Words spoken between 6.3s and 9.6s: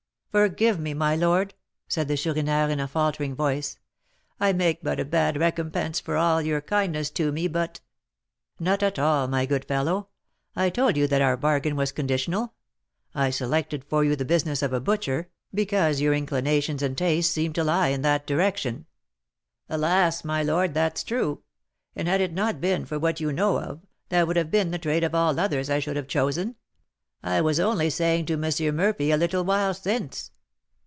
your kindness to me, but" "Not at all, my